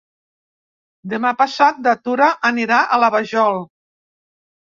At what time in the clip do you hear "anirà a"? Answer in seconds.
2.51-2.99